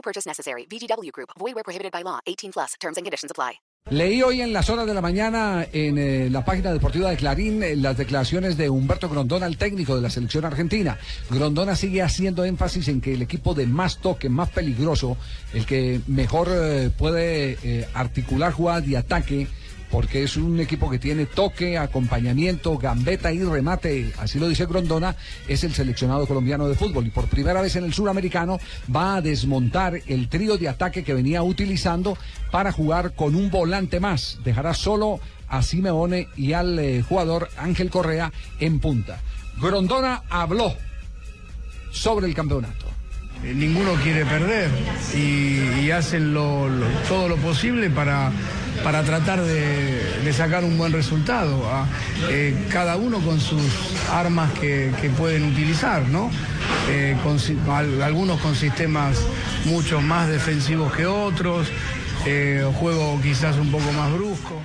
No 0.00 0.02
purchase 0.02 0.26
necessary. 0.26 0.66
VGW 0.66 1.12
Group. 1.12 1.30
Void 1.38 1.54
where 1.54 1.64
prohibited 1.64 1.92
by 1.92 2.02
law. 2.02 2.20
18 2.26 2.52
plus. 2.52 2.74
Terms 2.80 2.96
and 2.96 3.04
conditions 3.04 3.30
apply. 3.30 3.60
Leí 3.90 4.22
hoy 4.22 4.42
en 4.42 4.52
las 4.52 4.68
horas 4.68 4.86
de 4.86 4.94
la 4.94 5.00
mañana 5.00 5.66
en 5.72 5.98
eh, 5.98 6.28
la 6.30 6.44
página 6.44 6.70
deportiva 6.70 7.10
de 7.10 7.16
Clarín 7.16 7.62
eh, 7.62 7.74
las 7.76 7.96
declaraciones 7.96 8.56
de 8.56 8.68
Humberto 8.68 9.08
Grondona, 9.08 9.46
el 9.46 9.56
técnico 9.56 9.96
de 9.96 10.02
la 10.02 10.10
selección 10.10 10.44
argentina. 10.44 10.98
Grondona 11.30 11.74
sigue 11.74 12.02
haciendo 12.02 12.44
énfasis 12.44 12.88
en 12.88 13.00
que 13.00 13.14
el 13.14 13.22
equipo 13.22 13.54
de 13.54 13.66
más 13.66 13.98
toque, 13.98 14.28
más 14.28 14.50
peligroso, 14.50 15.16
el 15.54 15.64
que 15.66 16.00
mejor 16.06 16.48
eh, 16.52 16.90
puede 16.96 17.88
articular 17.94 18.52
jugadas 18.52 18.86
de 18.86 18.96
ataque, 18.98 19.48
porque 19.90 20.22
es 20.22 20.36
un 20.36 20.60
equipo 20.60 20.88
que 20.88 20.98
tiene 20.98 21.26
toque, 21.26 21.76
acompañamiento, 21.76 22.78
gambeta 22.78 23.32
y 23.32 23.42
remate, 23.42 24.12
así 24.18 24.38
lo 24.38 24.48
dice 24.48 24.66
Grondona, 24.66 25.16
es 25.48 25.64
el 25.64 25.74
seleccionado 25.74 26.26
colombiano 26.26 26.68
de 26.68 26.74
fútbol. 26.74 27.06
Y 27.06 27.10
por 27.10 27.26
primera 27.26 27.60
vez 27.60 27.76
en 27.76 27.84
el 27.84 27.92
suramericano 27.92 28.58
va 28.94 29.16
a 29.16 29.20
desmontar 29.20 30.00
el 30.06 30.28
trío 30.28 30.56
de 30.56 30.68
ataque 30.68 31.02
que 31.02 31.14
venía 31.14 31.42
utilizando 31.42 32.16
para 32.50 32.72
jugar 32.72 33.14
con 33.14 33.34
un 33.34 33.50
volante 33.50 34.00
más. 34.00 34.38
Dejará 34.44 34.74
solo 34.74 35.20
a 35.48 35.62
Simeone 35.62 36.28
y 36.36 36.52
al 36.52 36.78
eh, 36.78 37.02
jugador 37.02 37.48
Ángel 37.56 37.90
Correa 37.90 38.32
en 38.60 38.78
punta. 38.78 39.20
Grondona 39.60 40.22
habló 40.30 40.74
sobre 41.90 42.26
el 42.26 42.34
campeonato. 42.34 42.86
Eh, 43.44 43.54
Ninguno 43.54 43.94
quiere 44.02 44.24
perder 44.24 44.70
y, 45.14 45.90
hacen 45.90 46.32
todo 46.34 47.28
lo 47.28 47.36
posible 47.36 47.90
para, 47.90 48.30
para 48.82 49.02
tratar 49.02 49.42
de, 49.42 50.32
sacar 50.32 50.64
un 50.64 50.78
buen 50.78 50.92
resultado. 50.92 51.62
Eh, 52.30 52.54
cada 52.70 52.96
uno 52.96 53.18
con 53.20 53.40
sus 53.40 53.62
armas 54.10 54.50
que, 54.58 54.92
pueden 55.16 55.44
utilizar, 55.44 56.06
¿no? 56.08 56.30
Eh, 56.88 57.16
algunos 58.02 58.40
con 58.40 58.54
sistemas 58.54 59.18
mucho 59.64 60.00
más 60.00 60.28
defensivos 60.28 60.92
que 60.92 61.06
otros, 61.06 61.68
eh, 62.26 62.64
juego 62.78 63.20
quizás 63.22 63.56
un 63.56 63.70
poco 63.70 63.92
más 63.92 64.12
brusco. 64.12 64.60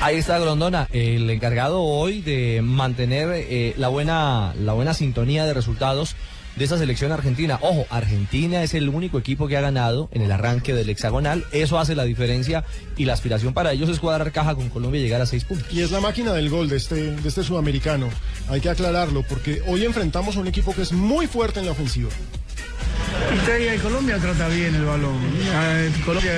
Ahí 0.00 0.16
está 0.16 0.38
Grondona, 0.38 0.86
el 0.92 1.28
encargado 1.28 1.80
hoy 1.80 2.20
de 2.20 2.60
mantener 2.62 3.74
la 3.76 3.88
buena 3.88 4.54
la 4.56 4.72
buena 4.72 4.94
sintonía 4.94 5.44
de 5.44 5.54
resultados 5.54 6.14
de 6.58 6.64
esa 6.64 6.76
selección 6.76 7.12
argentina. 7.12 7.58
Ojo, 7.62 7.86
Argentina 7.88 8.62
es 8.62 8.74
el 8.74 8.88
único 8.88 9.18
equipo 9.18 9.46
que 9.46 9.56
ha 9.56 9.60
ganado 9.60 10.08
en 10.12 10.22
el 10.22 10.32
arranque 10.32 10.74
del 10.74 10.90
hexagonal. 10.90 11.44
Eso 11.52 11.78
hace 11.78 11.94
la 11.94 12.04
diferencia 12.04 12.64
y 12.96 13.04
la 13.04 13.12
aspiración 13.12 13.54
para 13.54 13.72
ellos 13.72 13.88
es 13.88 14.00
cuadrar 14.00 14.32
caja 14.32 14.56
con 14.56 14.68
Colombia 14.68 15.00
y 15.00 15.04
llegar 15.04 15.20
a 15.20 15.26
seis 15.26 15.44
puntos. 15.44 15.72
Y 15.72 15.82
es 15.82 15.92
la 15.92 16.00
máquina 16.00 16.32
del 16.32 16.50
gol 16.50 16.68
de 16.68 16.76
este, 16.76 17.12
de 17.12 17.28
este 17.28 17.44
sudamericano. 17.44 18.08
Hay 18.48 18.60
que 18.60 18.68
aclararlo 18.68 19.22
porque 19.22 19.62
hoy 19.66 19.84
enfrentamos 19.84 20.36
a 20.36 20.40
un 20.40 20.48
equipo 20.48 20.74
que 20.74 20.82
es 20.82 20.92
muy 20.92 21.26
fuerte 21.28 21.60
en 21.60 21.66
la 21.66 21.72
ofensiva. 21.72 22.10
Italia 23.42 23.74
y 23.74 23.78
Colombia 23.78 24.18
trata 24.18 24.48
bien 24.48 24.74
el 24.74 24.84
balón. 24.84 25.18
Eh, 25.54 25.92
Colombia 26.04 26.32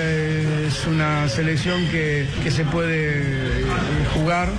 es 0.66 0.86
una 0.86 1.28
selección 1.28 1.86
que, 1.88 2.28
que 2.42 2.50
se 2.50 2.64
puede 2.64 3.64
jugar, 4.14 4.50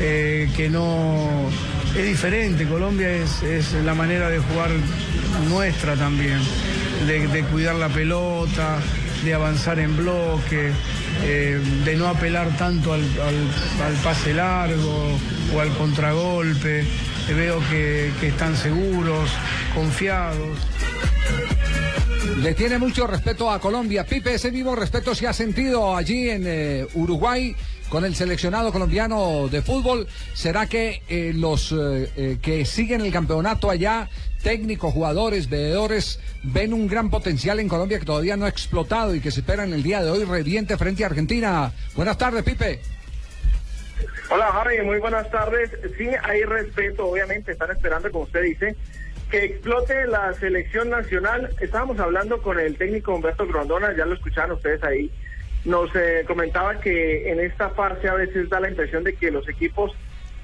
eh, 0.00 0.48
que 0.56 0.70
no 0.70 1.50
es 1.96 2.04
diferente. 2.06 2.66
Colombia 2.66 3.10
es, 3.12 3.72
la 3.84 3.94
manera 3.94 4.28
de 4.28 4.38
jugar 4.38 4.70
nuestra 5.48 5.96
también, 5.96 6.38
de, 7.06 7.42
cuidar 7.44 7.74
la 7.76 7.88
pelota, 7.88 8.78
de 9.24 9.34
avanzar 9.34 9.78
en 9.78 9.96
bloque, 9.96 10.70
eh, 11.24 11.60
de 11.84 11.96
no 11.96 12.08
apelar 12.08 12.48
tanto 12.56 12.92
al, 12.92 13.00
al- 13.00 13.94
pase 14.02 14.34
largo 14.34 15.18
o 15.54 15.60
al 15.60 15.70
contragolpe. 15.76 16.84
Veo 17.28 17.60
que, 17.70 18.10
que 18.20 18.28
están 18.28 18.56
seguros, 18.56 19.30
confiados. 19.74 20.58
Le 22.42 22.54
tiene 22.54 22.78
mucho 22.78 23.06
respeto 23.06 23.50
a 23.50 23.60
Colombia. 23.60 24.04
Pipe, 24.04 24.34
ese 24.34 24.50
mismo 24.50 24.74
respeto 24.74 25.14
se 25.14 25.28
ha 25.28 25.32
sentido 25.32 25.96
allí 25.96 26.28
en 26.30 26.42
eh, 26.46 26.86
Uruguay 26.94 27.54
con 27.90 28.04
el 28.04 28.14
seleccionado 28.14 28.72
colombiano 28.72 29.48
de 29.48 29.60
fútbol. 29.60 30.06
¿Será 30.32 30.66
que 30.66 31.02
eh, 31.08 31.32
los 31.34 31.72
eh, 31.72 32.10
eh, 32.16 32.38
que 32.40 32.64
siguen 32.64 33.02
el 33.02 33.12
campeonato 33.12 33.68
allá, 33.68 34.08
técnicos, 34.42 34.94
jugadores, 34.94 35.50
veedores, 35.50 36.20
ven 36.44 36.72
un 36.72 36.86
gran 36.86 37.10
potencial 37.10 37.60
en 37.60 37.68
Colombia 37.68 37.98
que 37.98 38.06
todavía 38.06 38.36
no 38.36 38.46
ha 38.46 38.48
explotado 38.48 39.14
y 39.14 39.20
que 39.20 39.30
se 39.30 39.40
espera 39.40 39.64
en 39.64 39.74
el 39.74 39.82
día 39.82 40.02
de 40.02 40.10
hoy 40.10 40.24
reviente 40.24 40.78
frente 40.78 41.02
a 41.02 41.08
Argentina? 41.08 41.72
Buenas 41.94 42.16
tardes, 42.16 42.42
Pipe. 42.44 42.80
Hola 44.30 44.46
Harry, 44.46 44.80
muy 44.82 45.00
buenas 45.00 45.28
tardes. 45.30 45.70
Sí, 45.98 46.08
hay 46.22 46.44
respeto, 46.44 47.08
obviamente, 47.08 47.52
están 47.52 47.72
esperando, 47.72 48.10
como 48.12 48.24
usted 48.24 48.42
dice, 48.42 48.76
que 49.28 49.44
explote 49.44 50.06
la 50.06 50.32
selección 50.34 50.88
nacional. 50.88 51.50
Estábamos 51.60 51.98
hablando 51.98 52.40
con 52.40 52.60
el 52.60 52.76
técnico 52.76 53.12
Humberto 53.12 53.46
Grondona, 53.48 53.94
ya 53.96 54.06
lo 54.06 54.14
escucharon 54.14 54.52
ustedes 54.52 54.82
ahí. 54.84 55.10
Nos 55.64 55.94
eh, 55.94 56.24
comentaba 56.26 56.80
que 56.80 57.30
en 57.30 57.40
esta 57.40 57.70
fase 57.70 58.08
a 58.08 58.14
veces 58.14 58.48
da 58.48 58.60
la 58.60 58.70
impresión 58.70 59.04
de 59.04 59.14
que 59.14 59.30
los 59.30 59.48
equipos 59.48 59.92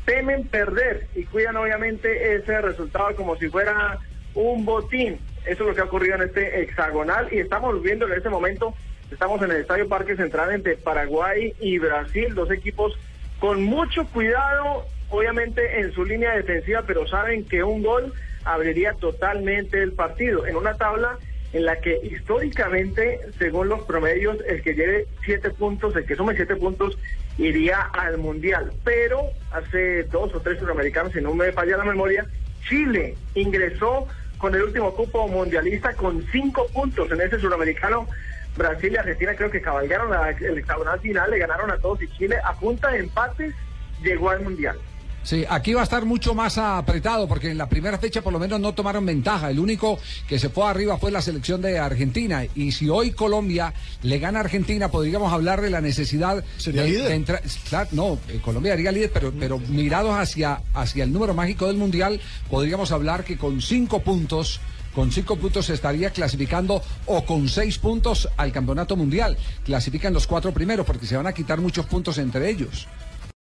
temen 0.04 0.46
perder 0.46 1.08
y 1.14 1.24
cuidan 1.24 1.56
obviamente 1.56 2.34
ese 2.34 2.60
resultado 2.60 3.14
como 3.16 3.36
si 3.36 3.48
fuera 3.48 3.98
un 4.34 4.64
botín. 4.64 5.18
Eso 5.44 5.62
es 5.62 5.68
lo 5.68 5.74
que 5.74 5.80
ha 5.80 5.84
ocurrido 5.84 6.16
en 6.16 6.22
este 6.22 6.62
hexagonal 6.62 7.28
y 7.32 7.38
estamos 7.38 7.82
viendo 7.82 8.06
en 8.06 8.12
este 8.12 8.28
momento, 8.28 8.74
estamos 9.10 9.42
en 9.42 9.50
el 9.50 9.58
Estadio 9.58 9.88
Parque 9.88 10.16
Central 10.16 10.52
entre 10.52 10.76
Paraguay 10.76 11.54
y 11.60 11.78
Brasil, 11.78 12.34
dos 12.34 12.50
equipos 12.50 12.98
con 13.40 13.62
mucho 13.62 14.06
cuidado, 14.06 14.86
obviamente 15.10 15.80
en 15.80 15.92
su 15.92 16.04
línea 16.04 16.34
defensiva, 16.34 16.82
pero 16.86 17.06
saben 17.06 17.44
que 17.44 17.62
un 17.62 17.82
gol 17.82 18.12
abriría 18.44 18.92
totalmente 18.94 19.82
el 19.82 19.92
partido 19.92 20.46
en 20.46 20.56
una 20.56 20.74
tabla 20.74 21.18
en 21.56 21.64
la 21.64 21.80
que 21.80 21.98
históricamente, 22.02 23.18
según 23.38 23.68
los 23.70 23.82
promedios, 23.84 24.36
el 24.46 24.62
que 24.62 24.74
lleve 24.74 25.06
siete 25.24 25.48
puntos, 25.50 25.96
el 25.96 26.04
que 26.04 26.14
sume 26.14 26.34
siete 26.34 26.54
puntos, 26.56 26.98
iría 27.38 27.80
al 27.80 28.18
Mundial. 28.18 28.72
Pero 28.84 29.30
hace 29.50 30.02
dos 30.04 30.34
o 30.34 30.40
tres 30.40 30.58
sudamericanos, 30.58 31.12
si 31.12 31.22
no 31.22 31.32
me 31.34 31.52
falla 31.52 31.78
la 31.78 31.84
memoria, 31.84 32.26
Chile 32.68 33.16
ingresó 33.34 34.06
con 34.36 34.54
el 34.54 34.64
último 34.64 34.94
cupo 34.94 35.28
mundialista 35.28 35.94
con 35.94 36.22
cinco 36.30 36.66
puntos 36.74 37.10
en 37.10 37.22
ese 37.22 37.38
suramericano. 37.38 38.06
Brasil 38.54 38.92
y 38.92 38.96
Argentina 38.96 39.34
creo 39.34 39.50
que 39.50 39.62
cabalgaron 39.62 40.10
el 40.40 40.58
hexagonal 40.58 41.00
final, 41.00 41.30
le 41.30 41.38
ganaron 41.38 41.70
a 41.70 41.78
todos 41.78 42.02
y 42.02 42.08
Chile 42.08 42.36
a 42.44 42.52
punta 42.52 42.90
de 42.90 42.98
empates 42.98 43.54
llegó 44.02 44.28
al 44.28 44.42
Mundial. 44.42 44.78
Sí, 45.26 45.44
aquí 45.48 45.74
va 45.74 45.80
a 45.80 45.82
estar 45.84 46.04
mucho 46.04 46.36
más 46.36 46.56
apretado 46.56 47.26
porque 47.26 47.50
en 47.50 47.58
la 47.58 47.68
primera 47.68 47.98
fecha 47.98 48.22
por 48.22 48.32
lo 48.32 48.38
menos 48.38 48.60
no 48.60 48.74
tomaron 48.74 49.04
ventaja. 49.04 49.50
El 49.50 49.58
único 49.58 49.98
que 50.28 50.38
se 50.38 50.50
fue 50.50 50.68
arriba 50.68 50.98
fue 50.98 51.10
la 51.10 51.20
selección 51.20 51.60
de 51.60 51.80
Argentina. 51.80 52.44
Y 52.54 52.70
si 52.70 52.88
hoy 52.88 53.10
Colombia 53.10 53.74
le 54.02 54.20
gana 54.20 54.38
a 54.38 54.42
Argentina, 54.42 54.88
podríamos 54.88 55.32
hablar 55.32 55.62
de 55.62 55.70
la 55.70 55.80
necesidad 55.80 56.44
Sería 56.58 56.84
de, 56.84 56.90
líder. 56.90 57.08
de 57.08 57.14
entrar. 57.16 57.42
No, 57.90 58.20
eh, 58.28 58.38
Colombia 58.40 58.74
haría 58.74 58.92
líder, 58.92 59.10
pero, 59.12 59.32
pero 59.32 59.58
mirados 59.58 60.16
hacia, 60.16 60.60
hacia 60.74 61.02
el 61.02 61.12
número 61.12 61.34
mágico 61.34 61.66
del 61.66 61.76
Mundial, 61.76 62.20
podríamos 62.48 62.92
hablar 62.92 63.24
que 63.24 63.36
con 63.36 63.60
cinco 63.60 64.02
puntos. 64.02 64.60
Con 64.94 65.10
cinco 65.10 65.34
puntos 65.34 65.66
se 65.66 65.74
estaría 65.74 66.10
clasificando 66.10 66.80
o 67.06 67.24
con 67.24 67.48
seis 67.48 67.78
puntos 67.78 68.28
al 68.36 68.52
campeonato 68.52 68.94
mundial. 68.94 69.36
Clasifican 69.64 70.14
los 70.14 70.28
cuatro 70.28 70.54
primeros 70.54 70.86
porque 70.86 71.04
se 71.04 71.16
van 71.16 71.26
a 71.26 71.32
quitar 71.32 71.60
muchos 71.60 71.84
puntos 71.86 72.16
entre 72.18 72.48
ellos. 72.48 72.86